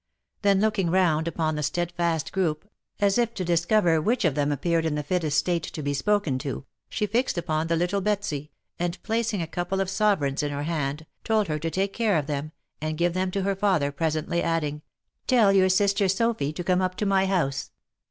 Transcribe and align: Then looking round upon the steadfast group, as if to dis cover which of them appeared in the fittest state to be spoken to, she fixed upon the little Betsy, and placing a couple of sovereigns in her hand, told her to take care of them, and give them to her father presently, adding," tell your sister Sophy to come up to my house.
Then 0.41 0.61
looking 0.61 0.89
round 0.89 1.27
upon 1.27 1.53
the 1.53 1.61
steadfast 1.61 2.31
group, 2.33 2.67
as 2.99 3.19
if 3.19 3.35
to 3.35 3.45
dis 3.45 3.65
cover 3.65 4.01
which 4.01 4.25
of 4.25 4.33
them 4.33 4.51
appeared 4.51 4.83
in 4.83 4.95
the 4.95 5.03
fittest 5.03 5.37
state 5.37 5.61
to 5.61 5.83
be 5.83 5.93
spoken 5.93 6.39
to, 6.39 6.65
she 6.89 7.05
fixed 7.05 7.37
upon 7.37 7.67
the 7.67 7.75
little 7.75 8.01
Betsy, 8.01 8.49
and 8.79 8.97
placing 9.03 9.43
a 9.43 9.47
couple 9.47 9.79
of 9.79 9.91
sovereigns 9.91 10.41
in 10.41 10.49
her 10.51 10.63
hand, 10.63 11.05
told 11.23 11.49
her 11.49 11.59
to 11.59 11.69
take 11.69 11.93
care 11.93 12.17
of 12.17 12.25
them, 12.25 12.51
and 12.81 12.97
give 12.97 13.13
them 13.13 13.29
to 13.29 13.43
her 13.43 13.55
father 13.55 13.91
presently, 13.91 14.41
adding," 14.41 14.81
tell 15.27 15.53
your 15.53 15.69
sister 15.69 16.07
Sophy 16.07 16.51
to 16.51 16.63
come 16.63 16.81
up 16.81 16.95
to 16.95 17.05
my 17.05 17.27
house. 17.27 17.69